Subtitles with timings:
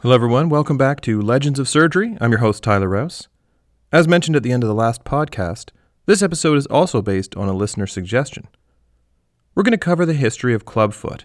[0.00, 0.48] Hello, everyone.
[0.48, 2.16] Welcome back to Legends of Surgery.
[2.20, 3.26] I'm your host, Tyler Rouse.
[3.90, 5.70] As mentioned at the end of the last podcast,
[6.06, 8.46] this episode is also based on a listener suggestion.
[9.56, 11.24] We're going to cover the history of clubfoot.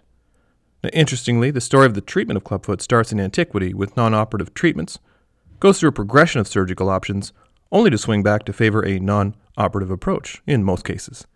[0.83, 4.55] Now, interestingly, the story of the treatment of clubfoot starts in antiquity with non operative
[4.55, 4.97] treatments,
[5.59, 7.31] goes through a progression of surgical options,
[7.71, 11.27] only to swing back to favor a non operative approach in most cases.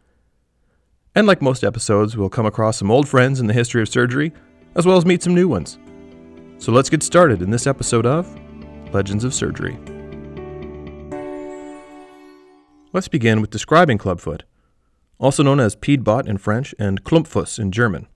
[1.14, 4.34] And like most episodes, we'll come across some old friends in the history of surgery,
[4.74, 5.78] as well as meet some new ones.
[6.60, 8.28] So let's get started in this episode of
[8.92, 9.78] Legends of Surgery.
[12.94, 14.44] Let's begin with describing clubfoot,
[15.20, 18.08] also known as Piedbot in French and Klumpfuss in German.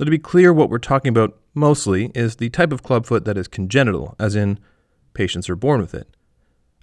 [0.00, 3.36] Now, to be clear, what we're talking about mostly is the type of clubfoot that
[3.36, 4.58] is congenital, as in
[5.12, 6.08] patients are born with it,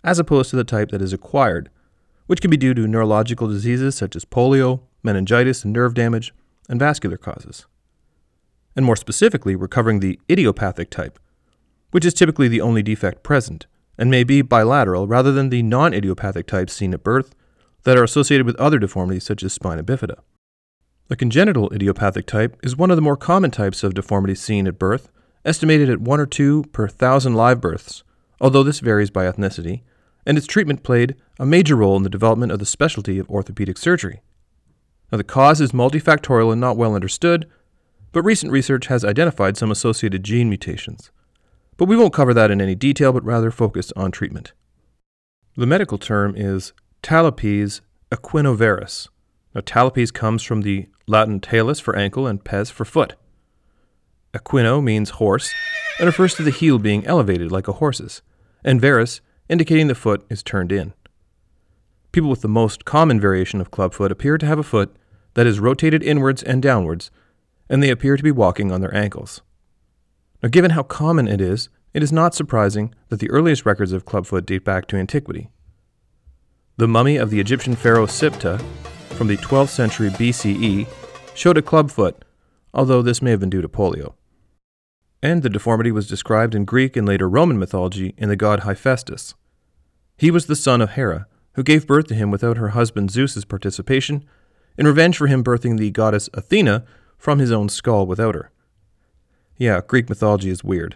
[0.04, 1.72] as opposed to the type that is acquired,
[2.28, 6.32] which can be due to neurological diseases such as polio, meningitis and nerve damage,
[6.70, 7.66] and vascular causes
[8.76, 11.20] and more specifically, we're covering the idiopathic type,
[11.92, 13.68] which is typically the only defect present,
[13.98, 17.34] and may be bilateral rather than the non idiopathic types seen at birth
[17.84, 20.18] that are associated with other deformities such as spina bifida.
[21.08, 24.80] The congenital idiopathic type is one of the more common types of deformities seen at
[24.80, 25.12] birth,
[25.46, 28.04] estimated at 1 or 2 per thousand live births,
[28.42, 29.84] although this varies by ethnicity,
[30.26, 33.78] and its treatment played a major role in the development of the specialty of orthopedic
[33.78, 34.22] surgery.
[35.12, 37.48] Now, the cause is multifactorial and not well understood,
[38.16, 41.12] but recent research has identified some associated gene mutations.
[41.76, 44.54] But we won't cover that in any detail, but rather focus on treatment.
[45.58, 47.82] The medical term is talipes
[48.14, 49.10] equinovarus.
[49.54, 53.16] Now, talipes comes from the Latin talus for ankle and pes for foot.
[54.34, 55.54] Equino means horse
[56.00, 58.22] and refers to the heel being elevated like a horse's,
[58.64, 59.20] and varus
[59.50, 60.94] indicating the foot is turned in.
[62.14, 64.96] People with the most common variation of clubfoot appear to have a foot
[65.34, 67.12] that is rotated inwards and downwards
[67.70, 69.42] and they appear to be walking on their ankles.
[70.42, 74.06] Now, given how common it is, it is not surprising that the earliest records of
[74.06, 75.50] clubfoot date back to antiquity.
[76.78, 78.62] The mummy of the Egyptian pharaoh Siptah
[79.12, 80.88] from the 12th century BCE
[81.34, 82.26] showed a clubfoot,
[82.74, 84.14] although this may have been due to polio.
[85.24, 89.34] And the deformity was described in Greek and later Roman mythology in the god Hephaestus.
[90.18, 93.46] He was the son of Hera, who gave birth to him without her husband Zeus's
[93.46, 94.26] participation,
[94.78, 96.86] in revenge for him birthing the goddess Athena,
[97.26, 98.52] from his own skull without her.
[99.58, 100.96] Yeah, Greek mythology is weird.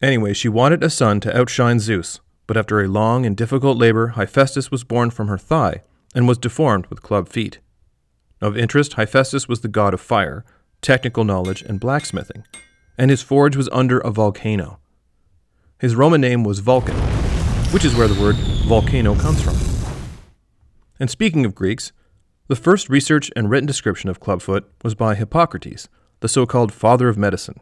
[0.00, 4.14] Anyway, she wanted a son to outshine Zeus, but after a long and difficult labor,
[4.16, 5.82] Hephaestus was born from her thigh
[6.14, 7.58] and was deformed with club feet.
[8.40, 10.46] Of interest, Hephaestus was the god of fire,
[10.80, 12.44] technical knowledge, and blacksmithing,
[12.96, 14.78] and his forge was under a volcano.
[15.78, 16.96] His Roman name was Vulcan,
[17.70, 19.58] which is where the word volcano comes from.
[20.98, 21.92] And speaking of Greeks,
[22.50, 25.88] the first research and written description of clubfoot was by Hippocrates,
[26.18, 27.60] the so called father of medicine.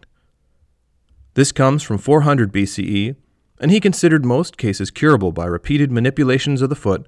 [1.34, 3.14] This comes from 400 BCE,
[3.60, 7.06] and he considered most cases curable by repeated manipulations of the foot,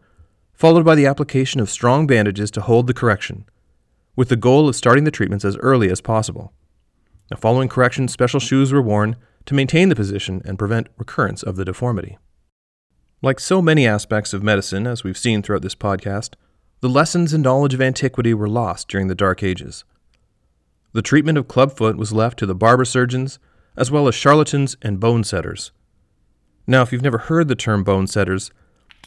[0.52, 3.46] followed by the application of strong bandages to hold the correction,
[4.14, 6.52] with the goal of starting the treatments as early as possible.
[7.30, 9.16] Now, following correction, special shoes were worn
[9.46, 12.18] to maintain the position and prevent recurrence of the deformity.
[13.22, 16.34] Like so many aspects of medicine, as we've seen throughout this podcast,
[16.80, 19.84] the lessons and knowledge of antiquity were lost during the Dark Ages.
[20.92, 23.38] The treatment of clubfoot was left to the barber surgeons,
[23.76, 25.72] as well as charlatans and bone setters.
[26.66, 28.50] Now, if you've never heard the term bone setters,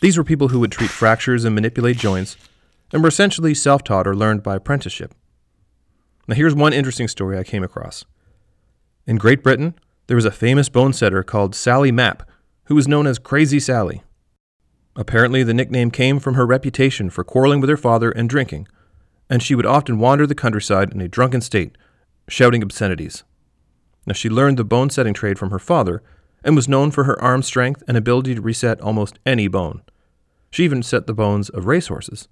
[0.02, 2.38] these were people who would treat fractures and manipulate joints,
[2.92, 5.16] and were essentially self taught or learned by apprenticeship.
[6.28, 8.06] Now, here's one interesting story I came across.
[9.08, 9.74] In Great Britain,
[10.08, 12.30] there was a famous bone setter called Sally Mapp,
[12.66, 14.04] who was known as Crazy Sally.
[14.96, 18.68] Apparently, the nickname came from her reputation for quarreling with her father and drinking,
[19.30, 21.78] and she would often wander the countryside in a drunken state,
[22.28, 23.24] shouting obscenities.
[24.06, 26.04] Now, she learned the bone setting trade from her father
[26.44, 29.82] and was known for her arm strength and ability to reset almost any bone.
[30.52, 32.28] She even set the bones of racehorses.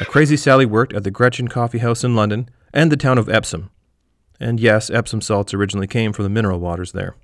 [0.00, 3.28] Now, Crazy Sally worked at the Grecian Coffee House in London and the town of
[3.28, 3.70] Epsom.
[4.40, 7.14] And yes, Epsom salts originally came from the mineral waters there.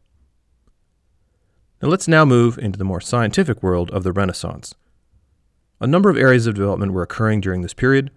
[1.81, 4.75] Now let's now move into the more scientific world of the Renaissance.
[5.81, 8.11] A number of areas of development were occurring during this period,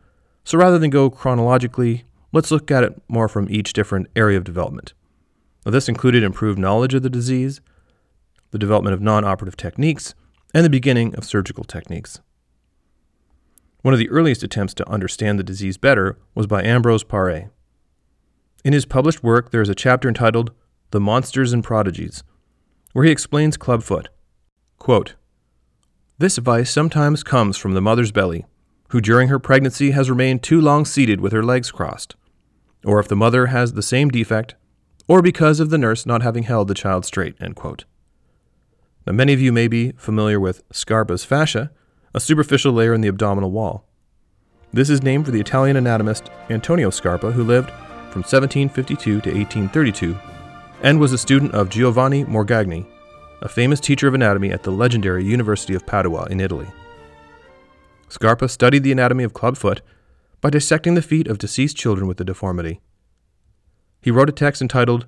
[0.44, 4.44] so rather than go chronologically, let's look at it more from each different area of
[4.44, 4.94] development.
[5.64, 7.62] Now, this included improved knowledge of the disease,
[8.50, 10.16] the development of non operative techniques,
[10.56, 12.20] and the beginning of surgical techniques.
[13.84, 17.50] One of the earliest attempts to understand the disease better was by Ambrose Paré.
[18.64, 20.52] In his published work, there is a chapter entitled
[20.90, 22.24] The Monsters and Prodigies,
[22.94, 24.10] where he explains clubfoot.
[24.78, 25.16] Quote,
[26.22, 28.46] this vice sometimes comes from the mother's belly,
[28.90, 32.16] who during her pregnancy has remained too long seated with her legs crossed,
[32.86, 34.54] or if the mother has the same defect,
[35.08, 37.36] or because of the nurse not having held the child straight.
[37.40, 41.72] Now, many of you may be familiar with Scarpa's fascia,
[42.14, 43.88] a superficial layer in the abdominal wall.
[44.72, 47.72] This is named for the Italian anatomist Antonio Scarpa, who lived
[48.12, 50.16] from 1752 to 1832
[50.84, 52.86] and was a student of Giovanni Morgagni,
[53.42, 56.68] a famous teacher of anatomy at the legendary University of Padua in Italy.
[58.10, 59.82] Scarpa studied the anatomy of clubfoot
[60.42, 62.82] by dissecting the feet of deceased children with the deformity.
[64.02, 65.06] He wrote a text entitled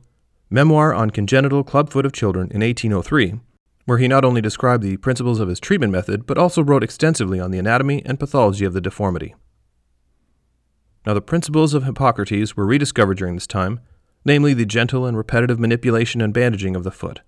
[0.50, 3.40] Memoir on Congenital Clubfoot of Children in 1803,
[3.86, 7.40] where he not only described the principles of his treatment method, but also wrote extensively
[7.40, 9.34] on the anatomy and pathology of the deformity.
[11.06, 13.82] Now, the principles of Hippocrates were rediscovered during this time,
[14.26, 17.22] namely the gentle and repetitive manipulation and bandaging of the foot.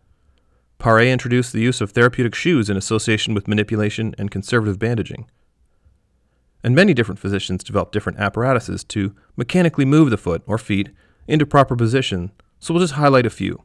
[0.80, 5.30] Paré introduced the use of therapeutic shoes in association with manipulation and conservative bandaging.
[6.64, 10.90] And many different physicians developed different apparatuses to mechanically move the foot or feet
[11.28, 13.64] into proper position, so we'll just highlight a few.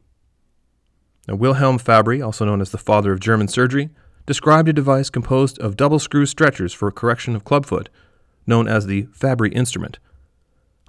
[1.27, 3.89] Now, Wilhelm Fabry, also known as the father of German surgery,
[4.25, 7.89] described a device composed of double screw stretchers for correction of clubfoot,
[8.47, 9.99] known as the Fabry instrument.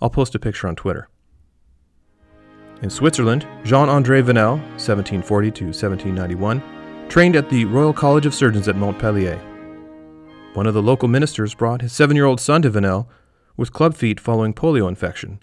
[0.00, 1.08] I'll post a picture on Twitter.
[2.82, 8.66] In Switzerland, Jean Andre Venel, 1740 to 1791, trained at the Royal College of Surgeons
[8.66, 9.38] at Montpellier.
[10.54, 13.08] One of the local ministers brought his seven year old son to Venel
[13.56, 15.40] with club feet following polio infection,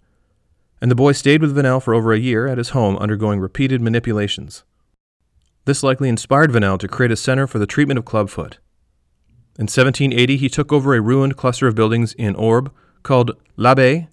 [0.81, 3.79] and the boy stayed with Venel for over a year at his home undergoing repeated
[3.79, 4.65] manipulations.
[5.63, 8.59] This likely inspired Venel to create a center for the treatment of clubfoot.
[9.57, 12.69] In 1780, he took over a ruined cluster of buildings in Orbe
[13.01, 14.09] called L'Abbaye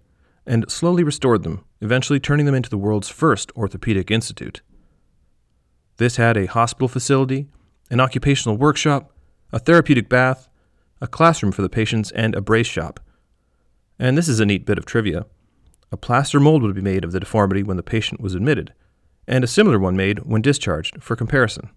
[0.47, 4.63] and slowly restored them, eventually turning them into the world's first orthopedic institute.
[5.97, 7.49] This had a hospital facility,
[7.91, 9.13] an occupational workshop,
[9.53, 10.49] a therapeutic bath,
[11.01, 13.01] a classroom for the patients, and a brace shop.
[13.99, 15.27] And this is a neat bit of trivia.
[15.91, 18.75] A plaster mold would be made of the deformity when the patient was admitted,
[19.27, 21.71] and a similar one made when discharged for comparison.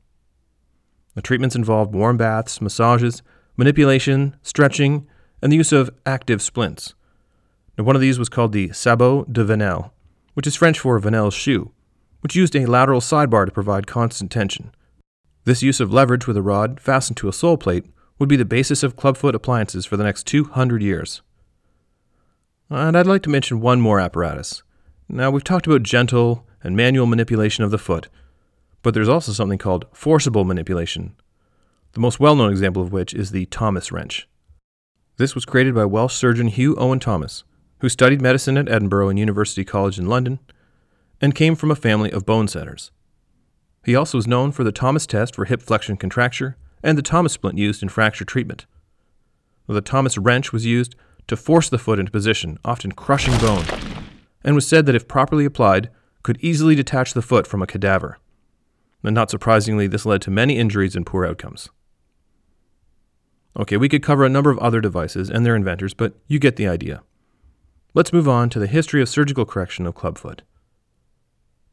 [1.15, 3.21] The treatments involved warm baths, massages,
[3.55, 5.07] manipulation, stretching,
[5.41, 6.93] and the use of active splints.
[7.79, 9.93] Now, one of these was called the sabot de Venel,
[10.33, 11.71] which is French for Venel's shoe,
[12.19, 14.73] which used a lateral sidebar to provide constant tension.
[15.45, 17.85] This use of leverage with a rod fastened to a sole plate
[18.19, 21.21] would be the basis of clubfoot appliances for the next 200 years.
[22.69, 24.61] And I'd like to mention one more apparatus.
[25.07, 28.09] Now, we've talked about gentle and manual manipulation of the foot,
[28.83, 31.15] but there's also something called forcible manipulation,
[31.93, 34.27] the most well known example of which is the Thomas wrench.
[35.15, 37.45] This was created by Welsh surgeon Hugh Owen Thomas,
[37.79, 40.39] who studied medicine at Edinburgh and University College in London,
[41.21, 42.91] and came from a family of bone setters.
[43.83, 47.33] He also is known for the Thomas test for hip flexion contracture and the Thomas
[47.33, 48.65] splint used in fracture treatment.
[49.67, 50.95] The Thomas wrench was used
[51.27, 53.65] to force the foot into position, often crushing bone,
[54.43, 55.89] and was said that if properly applied,
[56.23, 58.17] could easily detach the foot from a cadaver.
[59.03, 61.69] And not surprisingly, this led to many injuries and poor outcomes.
[63.57, 66.55] Okay, we could cover a number of other devices and their inventors, but you get
[66.55, 67.01] the idea.
[67.95, 70.43] Let's move on to the history of surgical correction of clubfoot.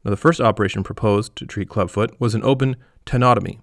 [0.03, 2.75] Now, the first operation proposed to treat clubfoot was an open
[3.05, 3.59] tenotomy,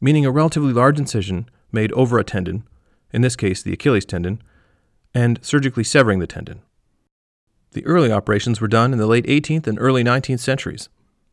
[0.00, 2.64] meaning a relatively large incision made over a tendon,
[3.12, 4.42] in this case the Achilles tendon,
[5.14, 6.62] and surgically severing the tendon.
[7.72, 10.88] The early operations were done in the late 18th and early 19th centuries,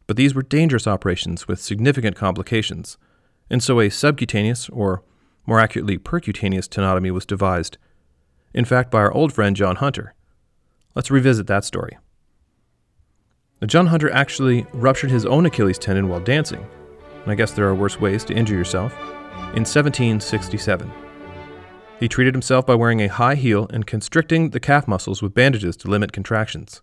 [0.07, 2.97] but these were dangerous operations with significant complications,
[3.49, 5.03] and so a subcutaneous, or
[5.45, 7.77] more accurately percutaneous tenotomy was devised,
[8.53, 10.13] in fact by our old friend John Hunter.
[10.95, 11.97] Let's revisit that story.
[13.61, 16.65] Now, John Hunter actually ruptured his own Achilles tendon while dancing,
[17.23, 18.93] and I guess there are worse ways to injure yourself,
[19.53, 20.91] in 1767.
[21.99, 25.77] He treated himself by wearing a high heel and constricting the calf muscles with bandages
[25.77, 26.81] to limit contractions.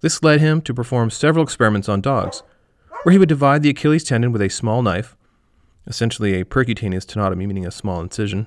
[0.00, 2.42] This led him to perform several experiments on dogs,
[3.02, 5.16] where he would divide the Achilles tendon with a small knife,
[5.86, 8.46] essentially a percutaneous tenotomy, meaning a small incision,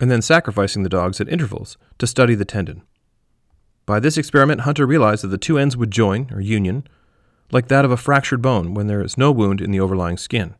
[0.00, 2.82] and then sacrificing the dogs at intervals to study the tendon.
[3.86, 6.86] By this experiment, Hunter realized that the two ends would join, or union,
[7.52, 10.56] like that of a fractured bone when there is no wound in the overlying skin.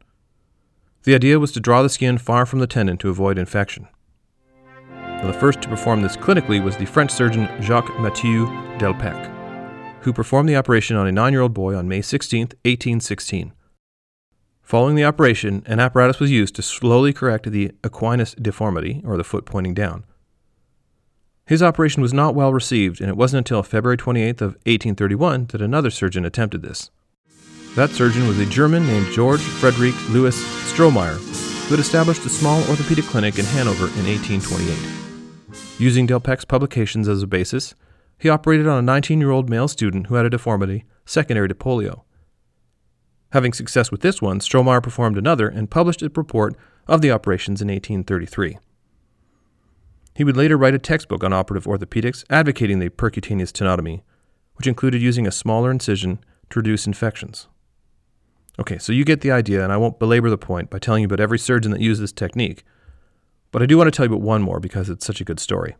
[1.02, 3.88] The idea was to draw the skin far from the tendon to avoid infection.
[4.90, 8.46] Now, the first to perform this clinically was the French surgeon Jacques Mathieu
[8.78, 13.52] Delpech, who performed the operation on a nine year old boy on May 16, 1816.
[14.62, 19.24] Following the operation, an apparatus was used to slowly correct the equinus deformity, or the
[19.24, 20.04] foot pointing down.
[21.46, 25.62] His operation was not well received, and it wasn't until February 28th of 1831 that
[25.62, 26.90] another surgeon attempted this.
[27.76, 30.36] That surgeon was a German named George Frederick Louis
[30.72, 31.16] Stromeyer,
[31.68, 34.76] who had established a small orthopedic clinic in Hanover in 1828.
[35.78, 37.76] Using Delpech's publications as a basis,
[38.18, 41.54] he operated on a 19 year old male student who had a deformity secondary to
[41.54, 42.02] polio.
[43.30, 46.56] Having success with this one, Stromeyer performed another and published a report
[46.88, 48.58] of the operations in 1833.
[50.16, 54.00] He would later write a textbook on operative orthopedics advocating the percutaneous tenotomy,
[54.54, 57.48] which included using a smaller incision to reduce infections.
[58.58, 61.06] Okay, so you get the idea, and I won't belabor the point by telling you
[61.06, 62.64] about every surgeon that used this technique,
[63.52, 65.38] but I do want to tell you about one more because it's such a good
[65.38, 65.76] story.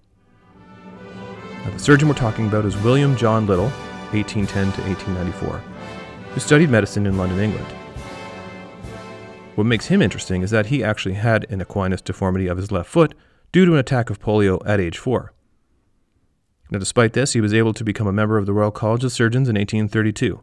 [1.64, 3.70] Now, the surgeon we're talking about is William John Little,
[4.12, 5.58] 1810 to 1894,
[6.34, 7.68] who studied medicine in London, England.
[9.54, 12.90] What makes him interesting is that he actually had an equinus deformity of his left
[12.90, 13.14] foot
[13.52, 15.32] due to an attack of polio at age four.
[16.70, 19.12] Now, despite this, he was able to become a member of the Royal College of
[19.12, 20.42] Surgeons in 1832.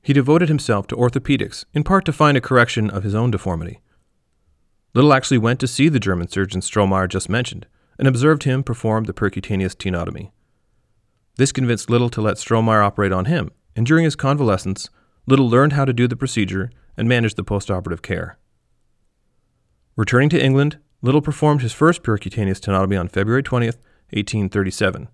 [0.00, 3.80] He devoted himself to orthopedics, in part to find a correction of his own deformity.
[4.94, 7.66] Little actually went to see the German surgeon Stromeyer just mentioned
[7.98, 10.30] and observed him perform the percutaneous tenotomy.
[11.36, 14.88] This convinced Little to let Stromeyer operate on him, and during his convalescence,
[15.26, 18.38] Little learned how to do the procedure and manage the postoperative care.
[19.96, 25.08] Returning to England, Little performed his first percutaneous tenotomy on February 20, 1837.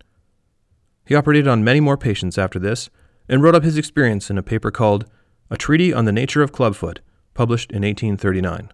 [1.04, 2.88] He operated on many more patients after this
[3.28, 5.04] and wrote up his experience in a paper called
[5.50, 7.00] A Treatise on the Nature of Clubfoot,
[7.34, 8.70] published in 1839.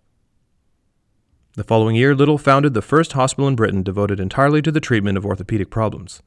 [1.54, 5.18] The following year, Little founded the first hospital in Britain devoted entirely to the treatment
[5.18, 6.22] of orthopedic problems.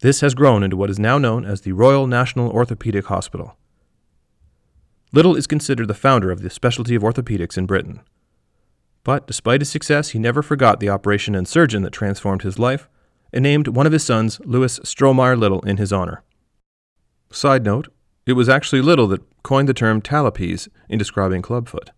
[0.00, 3.56] This has grown into what is now known as the Royal National Orthopedic Hospital.
[5.12, 8.00] Little is considered the founder of the specialty of orthopedics in Britain.
[9.04, 12.88] But despite his success, he never forgot the operation and surgeon that transformed his life
[13.32, 16.22] and named one of his sons Louis Stromeyer Little in his honor.
[17.30, 17.88] Side note,
[18.26, 21.90] it was actually Little that coined the term talipes in describing clubfoot.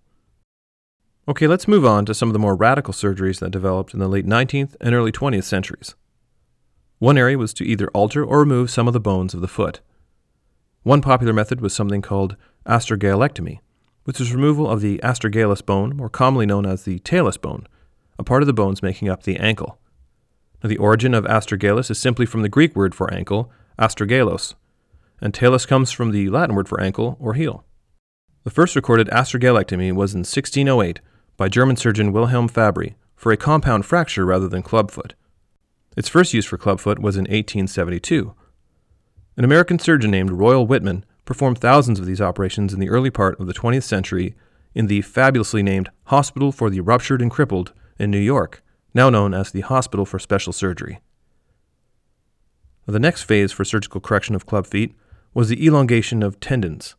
[1.29, 4.09] Okay, let's move on to some of the more radical surgeries that developed in the
[4.09, 5.95] late 19th and early 20th centuries.
[6.99, 9.81] One area was to either alter or remove some of the bones of the foot.
[10.83, 13.59] One popular method was something called astragalectomy,
[14.07, 17.67] which is removal of the astragalus bone, more commonly known as the talus bone,
[18.21, 19.79] a part of the bones making up the ankle.
[20.63, 24.55] Now, the origin of astragalus is simply from the Greek word for ankle, astragalos,
[25.21, 27.65] and talus comes from the Latin word for ankle or heel.
[28.45, 31.01] The first recorded astragalectomy was in 1608
[31.37, 35.15] by German surgeon Wilhelm Fabry for a compound fracture rather than clubfoot.
[35.97, 38.33] Its first use for clubfoot was in 1872.
[39.37, 43.39] An American surgeon named Royal Whitman performed thousands of these operations in the early part
[43.39, 44.35] of the 20th century
[44.75, 48.63] in the fabulously named Hospital for the Ruptured and Crippled in New York,
[48.95, 51.01] now known as the Hospital for Special Surgery.
[52.87, 54.95] The next phase for surgical correction of club feet
[55.35, 56.95] was the elongation of tendons.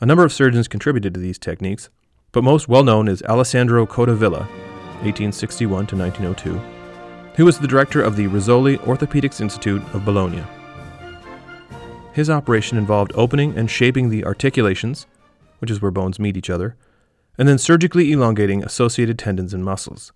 [0.00, 1.90] A number of surgeons contributed to these techniques,
[2.32, 4.46] but most well known is Alessandro Codevilla,
[5.02, 6.58] 1861 to 1902,
[7.34, 10.44] who was the director of the Rizzoli Orthopedics Institute of Bologna.
[12.12, 15.06] His operation involved opening and shaping the articulations,
[15.58, 16.76] which is where bones meet each other,
[17.38, 20.12] and then surgically elongating associated tendons and muscles.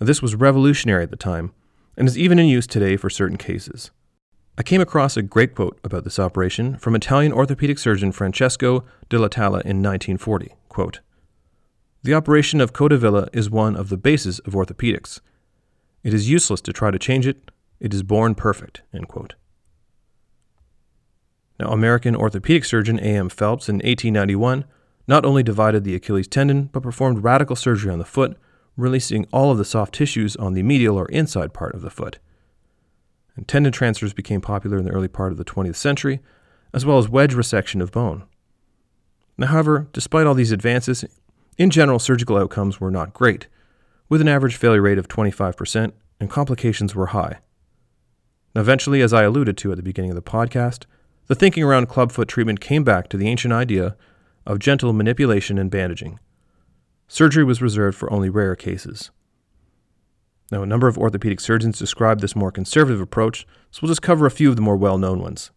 [0.00, 1.52] Now, this was revolutionary at the time
[1.96, 3.90] and is even in use today for certain cases.
[4.56, 9.62] I came across a great quote about this operation from Italian orthopedic surgeon Francesco Delitala
[9.62, 10.54] in 1940.
[10.68, 11.00] Quote,
[12.02, 15.20] the operation of Codevilla is one of the bases of orthopedics.
[16.02, 17.50] It is useless to try to change it.
[17.80, 18.82] It is born perfect.
[21.58, 23.28] Now, American orthopedic surgeon A.M.
[23.28, 24.64] Phelps in 1891
[25.06, 28.36] not only divided the Achilles tendon, but performed radical surgery on the foot,
[28.76, 32.18] releasing all of the soft tissues on the medial or inside part of the foot
[33.36, 36.20] and tendon transfers became popular in the early part of the 20th century,
[36.72, 38.24] as well as wedge resection of bone.
[39.36, 41.04] Now, however, despite all these advances,
[41.58, 43.48] in general, surgical outcomes were not great,
[44.08, 47.38] with an average failure rate of 25%, and complications were high.
[48.54, 50.84] Now, eventually, as I alluded to at the beginning of the podcast,
[51.26, 53.96] the thinking around clubfoot treatment came back to the ancient idea
[54.46, 56.18] of gentle manipulation and bandaging.
[57.08, 59.10] Surgery was reserved for only rare cases.
[60.50, 64.26] Now, a number of orthopedic surgeons describe this more conservative approach, so we'll just cover
[64.26, 65.50] a few of the more well known ones.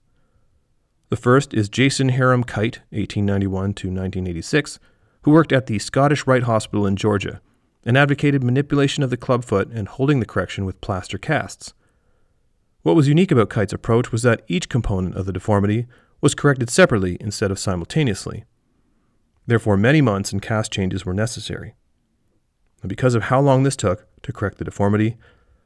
[1.10, 4.80] The first is Jason Hiram Kite, 1891 to 1986,
[5.22, 7.42] who worked at the Scottish Rite Hospital in Georgia
[7.86, 11.74] and advocated manipulation of the clubfoot and holding the correction with plaster casts.
[12.88, 15.88] What was unique about Kite's approach was that each component of the deformity
[16.22, 18.46] was corrected separately instead of simultaneously.
[19.46, 21.76] Therefore, many months and cast changes were necessary.
[22.82, 25.18] And because of how long this took to correct the deformity,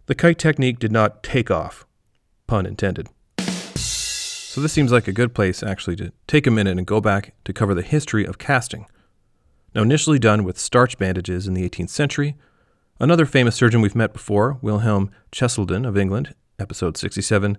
[0.07, 1.85] the kite technique did not take off,
[2.47, 3.07] pun intended.
[3.37, 7.35] So, this seems like a good place actually to take a minute and go back
[7.45, 8.87] to cover the history of casting.
[9.75, 12.35] Now, initially done with starch bandages in the 18th century,
[12.99, 17.57] another famous surgeon we've met before, Wilhelm Cheselden of England, episode 67,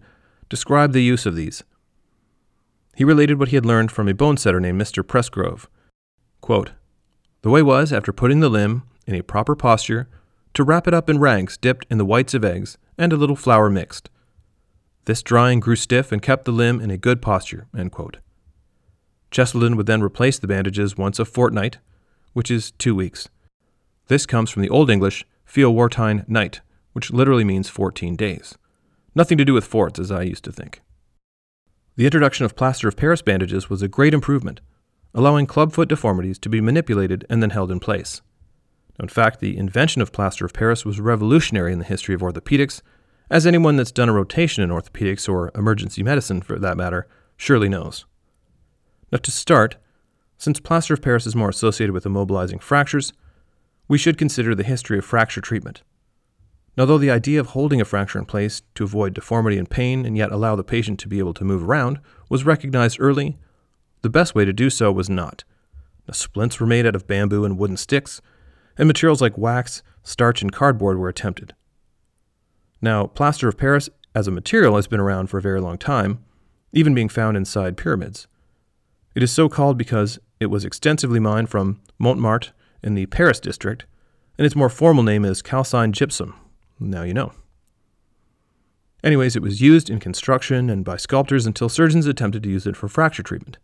[0.48, 1.64] described the use of these.
[2.94, 5.02] he related what he had learned from a bone setter named Mr.
[5.02, 5.66] Pressgrove.
[6.40, 6.72] Quote,
[7.42, 10.08] the way was, after putting the limb in a proper posture,
[10.54, 13.36] to wrap it up in rags dipped in the whites of eggs and a little
[13.36, 14.10] flour mixed.
[15.06, 17.66] This drying grew stiff and kept the limb in a good posture.
[19.32, 21.78] Cheselden would then replace the bandages once a fortnight,
[22.32, 23.28] which is two weeks.
[24.08, 26.60] This comes from the Old English Feowartine night,
[26.92, 28.56] which literally means 14 days.
[29.14, 30.80] Nothing to do with forts, as I used to think.
[31.96, 34.60] The introduction of plaster of Paris bandages was a great improvement,
[35.14, 38.22] allowing clubfoot deformities to be manipulated and then held in place.
[38.98, 42.80] In fact, the invention of plaster of Paris was revolutionary in the history of orthopedics,
[43.30, 47.68] as anyone that's done a rotation in orthopedics or emergency medicine, for that matter, surely
[47.68, 48.06] knows.
[49.10, 49.76] Now, to start,
[50.38, 53.12] since plaster of Paris is more associated with immobilizing fractures,
[53.88, 55.82] we should consider the history of fracture treatment.
[56.76, 60.06] Now, though the idea of holding a fracture in place to avoid deformity and pain
[60.06, 62.00] and yet allow the patient to be able to move around
[62.30, 63.38] was recognized early,
[64.00, 65.44] the best way to do so was not.
[66.06, 68.22] The splints were made out of bamboo and wooden sticks,
[68.78, 71.54] and materials like wax, starch, and cardboard were attempted.
[72.80, 76.24] Now, plaster of Paris as a material has been around for a very long time,
[76.72, 78.26] even being found inside pyramids.
[79.14, 82.52] It is so called because it was extensively mined from Montmartre
[82.82, 83.84] in the Paris district,
[84.38, 86.34] and its more formal name is calcined gypsum.
[86.90, 87.32] Now you know.
[89.04, 92.76] Anyways, it was used in construction and by sculptors until surgeons attempted to use it
[92.76, 93.58] for fracture treatment.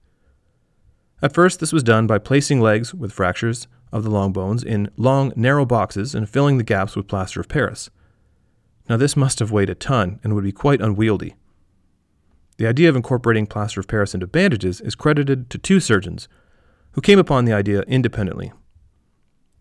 [1.23, 4.91] At first, this was done by placing legs with fractures of the long bones in
[4.97, 7.91] long, narrow boxes and filling the gaps with plaster of Paris.
[8.89, 11.35] Now, this must have weighed a ton and would be quite unwieldy.
[12.57, 16.29] The idea of incorporating plaster of Paris into bandages is credited to two surgeons
[16.93, 18.53] who came upon the idea independently.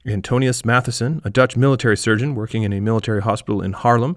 [0.05, 4.15] Antonius Matheson, a Dutch military surgeon working in a military hospital in Haarlem,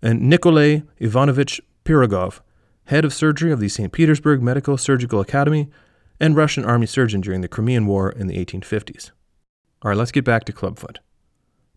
[0.00, 2.40] and Nikolai Ivanovich Pirogov,
[2.84, 3.92] head of surgery of the St.
[3.92, 5.68] Petersburg Medical Surgical Academy
[6.20, 9.10] and Russian army surgeon during the Crimean War in the 1850s.
[9.82, 10.98] All right, let's get back to clubfoot.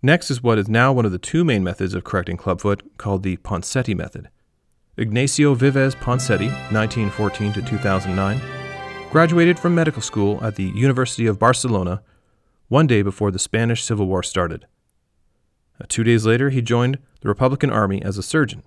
[0.02, 3.24] Next is what is now one of the two main methods of correcting clubfoot called
[3.24, 4.30] the Ponseti method.
[4.98, 8.42] Ignacio Vives Ponseti, 1914 to 2009,
[9.12, 12.02] graduated from medical school at the University of Barcelona
[12.72, 14.66] one day before the Spanish Civil War started.
[15.78, 18.64] Uh, two days later, he joined the Republican Army as a surgeon.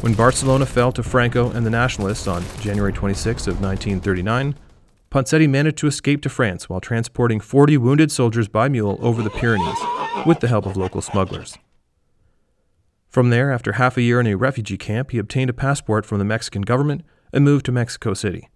[0.00, 4.56] When Barcelona fell to Franco and the Nationalists on January 26 of 1939,
[5.08, 9.30] Ponseti managed to escape to France while transporting 40 wounded soldiers by mule over the
[9.30, 9.78] Pyrenees
[10.26, 11.56] with the help of local smugglers.
[13.08, 16.18] From there, after half a year in a refugee camp, he obtained a passport from
[16.18, 18.48] the Mexican government and moved to Mexico City.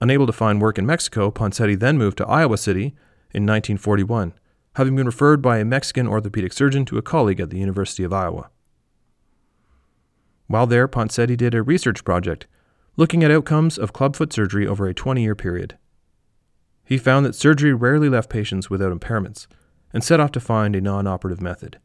[0.00, 2.94] Unable to find work in Mexico, Ponseti then moved to Iowa City
[3.32, 4.34] in 1941,
[4.76, 8.12] having been referred by a Mexican orthopedic surgeon to a colleague at the University of
[8.12, 8.50] Iowa.
[10.46, 12.46] While there, Ponseti did a research project
[12.96, 15.76] looking at outcomes of clubfoot surgery over a 20 year period.
[16.84, 19.46] He found that surgery rarely left patients without impairments
[19.92, 21.78] and set off to find a non operative method.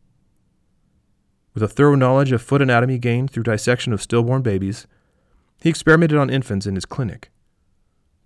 [1.53, 4.87] With a thorough knowledge of foot anatomy gained through dissection of stillborn babies,
[5.61, 7.31] he experimented on infants in his clinic.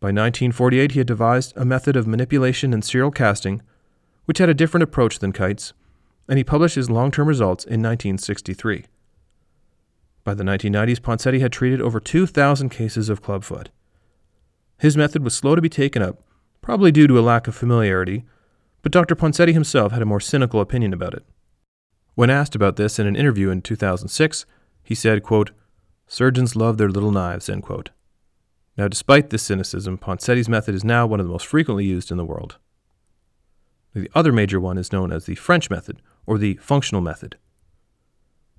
[0.04, 3.62] By 1948, he had devised a method of manipulation and serial casting,
[4.26, 5.72] which had a different approach than Kite's,
[6.28, 8.84] and he published his long term results in 1963.
[10.26, 13.70] By the 1990s, Ponseti had treated over 2,000 cases of clubfoot.
[14.78, 16.22] His method was slow to be taken up,
[16.62, 18.26] probably due to a lack of familiarity,
[18.82, 19.16] but Dr.
[19.16, 21.24] Ponseti himself had a more cynical opinion about it.
[22.16, 24.46] When asked about this in an interview in 2006,
[24.84, 25.52] he said, quote,
[26.08, 27.92] Surgeons love their little knives, end quote.
[28.78, 32.18] Now, despite this cynicism, Ponseti's method is now one of the most frequently used in
[32.18, 32.58] the world.
[33.94, 37.38] The other major one is known as the French method, or the functional method.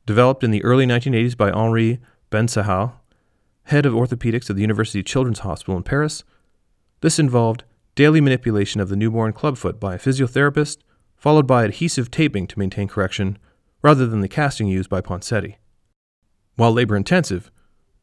[0.07, 2.01] Developed in the early 1980s by Henri
[2.31, 2.93] Bensahel,
[3.65, 6.23] head of orthopedics at the University Children's Hospital in Paris,
[7.01, 10.79] this involved daily manipulation of the newborn clubfoot by a physiotherapist,
[11.17, 13.39] followed by adhesive taping to maintain correction,
[13.83, 15.57] rather than the casting used by Ponseti.
[16.57, 17.51] While labor intensive,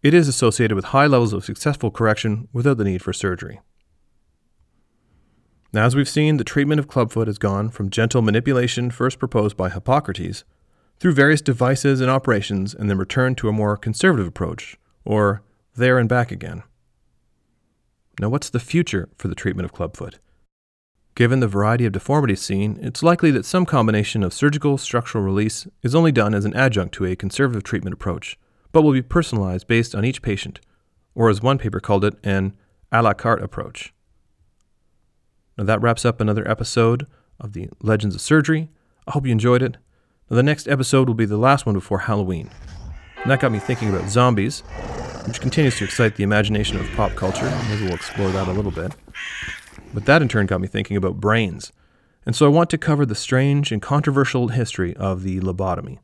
[0.04, 3.60] it is associated with high levels of successful correction without the need for surgery.
[5.74, 9.56] Now, as we've seen, the treatment of clubfoot has gone from gentle manipulation first proposed
[9.56, 10.44] by Hippocrates
[11.00, 15.42] through various devices and operations and then returned to a more conservative approach, or
[15.76, 16.64] there and back again.
[18.20, 20.20] Now, what's the future for the treatment of clubfoot?
[21.16, 25.68] Given the variety of deformities seen, it's likely that some combination of surgical structural release
[25.82, 28.38] is only done as an adjunct to a conservative treatment approach,
[28.72, 30.60] but will be personalized based on each patient,
[31.16, 32.54] or as one paper called it, an
[32.92, 33.94] a la carte approach.
[35.58, 37.08] Now, that wraps up another episode
[37.40, 38.70] of the Legends of Surgery.
[39.08, 39.78] I hope you enjoyed it.
[40.30, 42.50] Now, the next episode will be the last one before Halloween.
[43.22, 44.64] And that got me thinking about zombies.
[45.28, 47.46] which continues to excite the imagination of pop culture.
[47.70, 48.94] Maybe we'll explore that a little bit.
[49.94, 51.72] But that in turn got me thinking about brains,
[52.26, 56.00] and so I want to cover the strange and controversial history of the lobotomy.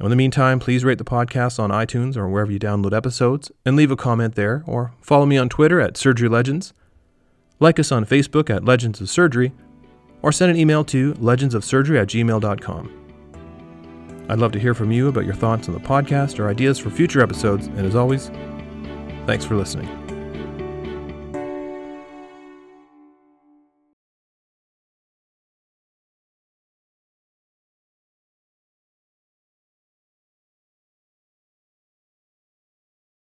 [0.00, 3.76] In the meantime, please rate the podcast on iTunes or wherever you download episodes and
[3.76, 6.74] leave a comment there, or follow me on Twitter at Surgery Legends,
[7.60, 9.52] like us on Facebook at Legends of Surgery,
[10.20, 13.00] or send an email to legendsofsurgery at gmail.com.
[14.28, 16.90] I'd love to hear from you about your thoughts on the podcast or ideas for
[16.90, 18.30] future episodes, and as always,
[19.26, 20.03] thanks for listening.